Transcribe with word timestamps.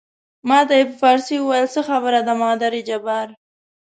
ما 0.49 0.59
ته 0.67 0.73
یې 0.79 0.85
په 0.89 0.95
فارسي 1.01 1.35
وویل 1.39 1.67
څه 1.75 1.81
خبره 1.89 2.19
ده 2.27 2.33
مادر 2.41 2.73
جبار. 2.89 3.27